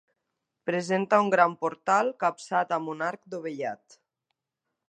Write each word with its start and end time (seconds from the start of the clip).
Presenta 0.69 1.19
un 1.25 1.29
gran 1.35 1.53
portal 1.65 2.11
capçat 2.25 2.75
amb 2.79 2.93
un 2.97 3.07
arc 3.13 3.25
dovellat. 3.35 4.01